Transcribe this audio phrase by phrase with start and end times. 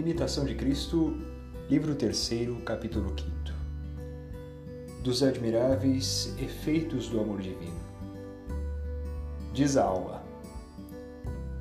[0.00, 1.14] Imitação de Cristo,
[1.68, 2.30] livro 3,
[2.64, 3.30] capítulo 5
[5.02, 7.78] Dos admiráveis efeitos do amor divino.
[9.52, 10.22] Diz a alma: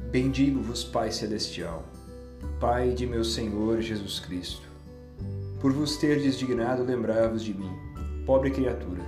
[0.10, 1.84] Bendigo-vos, Pai Celestial,
[2.62, 4.66] Pai de meu Senhor Jesus Cristo,
[5.60, 7.78] por vos ter desdignado lembrar-vos de mim,
[8.26, 9.04] pobre criatura.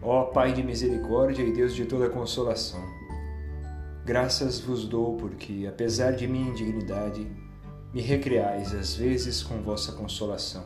[0.00, 2.80] Ó Pai de misericórdia e Deus de toda consolação,
[4.04, 7.26] graças vos dou porque, apesar de minha indignidade,
[7.92, 10.64] me recriais às vezes com vossa consolação.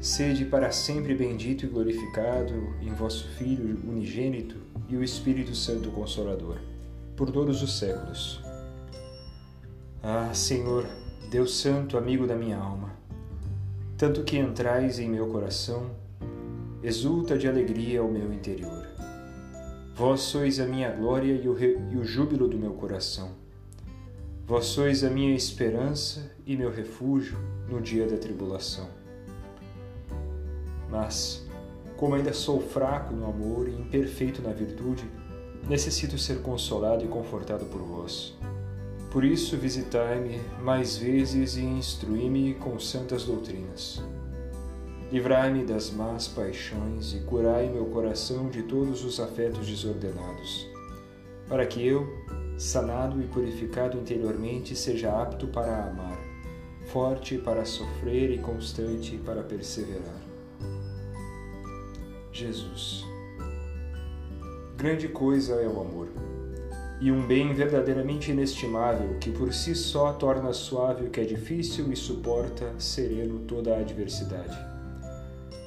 [0.00, 4.56] Sede para sempre bendito e glorificado em vosso Filho unigênito
[4.88, 6.58] e o Espírito Santo Consolador,
[7.16, 8.42] por todos os séculos.
[10.02, 10.84] Ah, Senhor,
[11.30, 12.90] Deus Santo, amigo da minha alma,
[13.96, 15.92] tanto que entrais em meu coração,
[16.82, 18.88] exulta de alegria o meu interior.
[19.94, 23.41] Vós sois a minha glória e o, e o júbilo do meu coração
[24.44, 28.88] Vós sois a minha esperança e meu refúgio no dia da tribulação.
[30.90, 31.46] Mas,
[31.96, 35.04] como ainda sou fraco no amor e imperfeito na virtude,
[35.68, 38.36] necessito ser consolado e confortado por vós.
[39.12, 44.02] Por isso, visitai-me mais vezes e instruí-me com santas doutrinas.
[45.12, 50.66] Livrai-me das más paixões e curai meu coração de todos os afetos desordenados,
[51.46, 52.08] para que eu,
[52.58, 56.18] sanado e purificado interiormente, seja apto para amar,
[56.86, 60.20] forte para sofrer e constante para perseverar.
[62.32, 63.04] Jesus.
[64.76, 66.08] Grande coisa é o amor,
[67.00, 71.92] e um bem verdadeiramente inestimável que por si só torna suave o que é difícil
[71.92, 74.56] e suporta sereno toda a adversidade.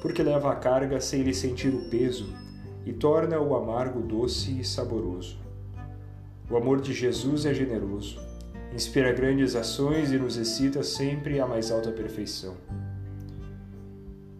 [0.02, 2.26] Porque leva a carga sem lhe sentir o peso
[2.84, 5.45] e torna o amargo doce e saboroso.
[6.48, 8.20] O amor de Jesus é generoso,
[8.72, 12.54] inspira grandes ações e nos excita sempre à mais alta perfeição.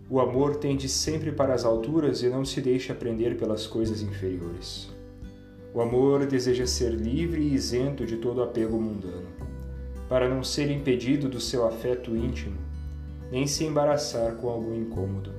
[0.08, 4.88] O amor tende sempre para as alturas e não se deixa prender pelas coisas inferiores.
[5.74, 9.26] O amor deseja ser livre e isento de todo apego mundano,
[10.08, 12.56] para não ser impedido do seu afeto íntimo,
[13.32, 15.32] nem se embaraçar com algum incômodo.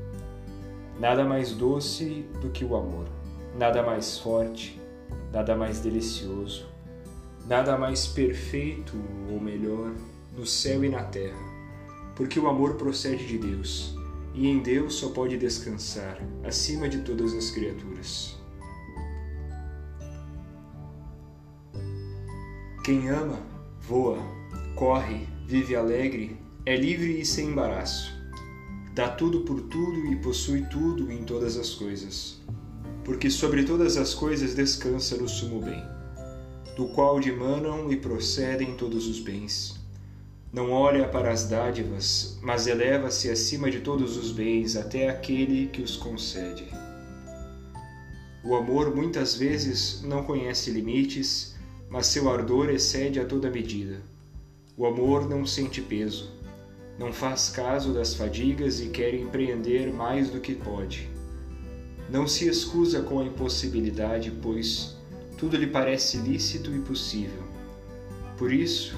[1.00, 3.06] Nada mais doce do que o amor,
[3.58, 4.78] nada mais forte,
[5.32, 6.68] nada mais delicioso,
[7.48, 8.94] nada mais perfeito
[9.32, 9.94] ou melhor
[10.36, 11.40] no céu e na terra,
[12.16, 13.96] porque o amor procede de Deus
[14.34, 18.38] e em Deus só pode descansar acima de todas as criaturas.
[22.84, 23.40] Quem ama,
[23.82, 24.20] voa,
[24.76, 28.16] corre, vive alegre, é livre e sem embaraço.
[28.94, 32.40] Dá tudo por tudo e possui tudo em todas as coisas
[33.08, 35.82] porque sobre todas as coisas descansa no sumo bem,
[36.76, 39.80] do qual dimanam e procedem todos os bens.
[40.52, 45.82] Não olha para as dádivas, mas eleva-se acima de todos os bens até aquele que
[45.82, 46.68] os concede.
[48.44, 51.56] O amor muitas vezes não conhece limites,
[51.90, 54.02] mas seu ardor excede a toda medida.
[54.76, 56.30] O amor não sente peso,
[57.00, 61.16] não faz caso das fadigas e quer empreender mais do que pode
[62.10, 64.96] não se excusa com a impossibilidade, pois
[65.38, 67.44] tudo lhe parece lícito e possível.
[68.38, 68.96] Por isso,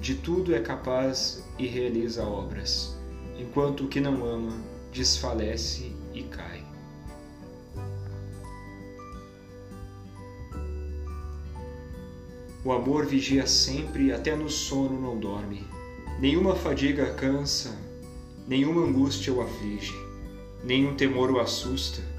[0.00, 2.96] de tudo é capaz e realiza obras,
[3.38, 4.52] enquanto o que não ama
[4.92, 6.66] desfalece e cai.
[12.64, 15.64] O amor vigia sempre até no sono não dorme.
[16.18, 17.78] Nenhuma fadiga cansa,
[18.48, 19.94] nenhuma angústia o aflige,
[20.64, 22.17] nenhum temor o assusta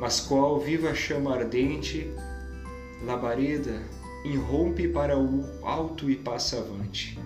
[0.00, 2.10] mas qual viva chama ardente,
[3.04, 3.82] labareda,
[4.24, 7.18] irrompe para o alto e passa avante.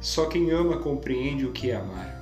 [0.00, 2.20] Só quem ama compreende o que é amar.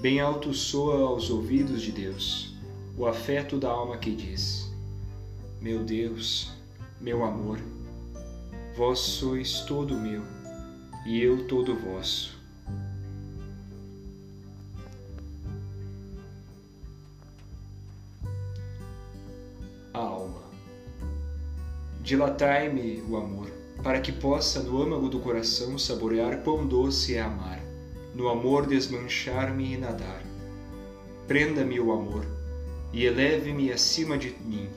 [0.00, 2.54] Bem alto soa aos ouvidos de Deus
[2.96, 4.72] o afeto da alma que diz:
[5.60, 6.52] Meu Deus,
[7.00, 7.58] meu amor,
[8.76, 10.22] vós sois todo meu
[11.04, 12.35] e eu todo vosso.
[22.06, 23.50] Dilatai-me o amor,
[23.82, 27.60] para que possa no âmago do coração saborear quão doce é amar,
[28.14, 30.22] no amor desmanchar-me e nadar.
[31.26, 32.24] Prenda-me o amor
[32.92, 34.68] e eleve-me acima de mim,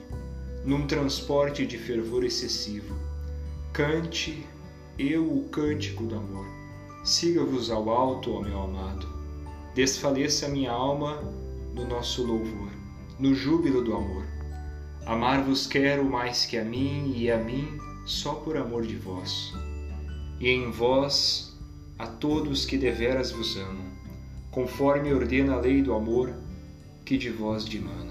[0.64, 2.96] num transporte de fervor excessivo.
[3.72, 4.44] Cante
[4.98, 6.46] eu o cântico do amor.
[7.04, 9.06] Siga-vos ao alto, ó meu amado.
[9.72, 11.22] Desfaleça minha alma
[11.72, 12.72] no nosso louvor,
[13.20, 14.39] no júbilo do amor
[15.06, 19.52] Amar-vos quero mais que a mim e a mim só por amor de vós.
[20.38, 21.58] E em vós
[21.98, 23.90] a todos que deveras vos amam,
[24.50, 26.34] conforme ordena a lei do amor
[27.04, 28.10] que de vós dimana.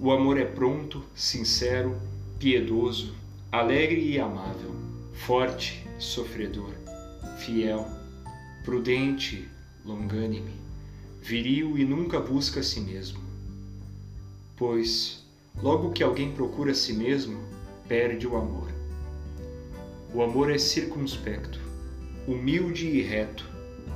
[0.00, 2.00] O amor é pronto, sincero,
[2.38, 3.14] piedoso,
[3.52, 4.74] alegre e amável,
[5.12, 6.72] forte, sofredor,
[7.38, 7.86] fiel,
[8.64, 9.46] prudente,
[9.84, 10.52] longânime,
[11.20, 13.20] viril e nunca busca a si mesmo.
[14.56, 15.24] Pois,
[15.62, 17.40] logo que alguém procura a si mesmo,
[17.88, 18.70] perde o amor.
[20.12, 21.60] O amor é circunspecto,
[22.26, 23.48] humilde e reto,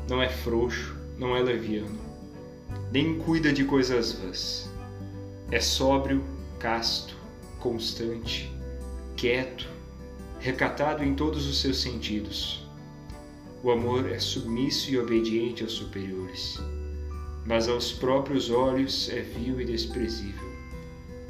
[0.08, 1.98] não é frouxo, não é leviano,
[2.92, 4.69] nem cuida de coisas vãs.
[5.50, 6.22] É sóbrio,
[6.58, 7.16] casto,
[7.60, 8.50] constante,
[9.16, 9.69] quieto,
[10.40, 12.63] recatado em todos os seus sentidos.
[13.64, 16.58] O amor é submisso e obediente aos superiores,
[17.46, 20.50] mas aos próprios olhos é vil e desprezível,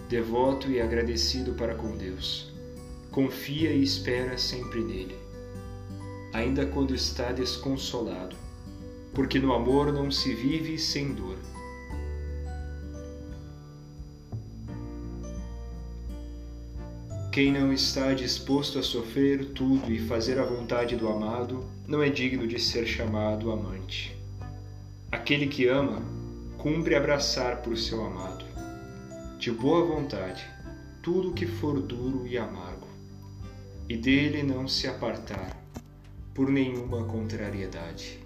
[0.09, 2.53] devoto e agradecido para com Deus.
[3.13, 5.17] Confia e espera sempre nele,
[6.33, 8.35] ainda quando está desconsolado,
[9.13, 11.37] porque no amor não se vive sem dor.
[17.35, 22.09] Quem não está disposto a sofrer tudo e fazer a vontade do amado não é
[22.09, 24.17] digno de ser chamado amante.
[25.11, 26.01] Aquele que ama
[26.57, 28.45] cumpre abraçar por seu amado.
[29.37, 30.47] De boa vontade,
[31.03, 32.87] tudo que for duro e amargo,
[33.89, 35.61] e dele não se apartar
[36.33, 38.17] por nenhuma contrariedade.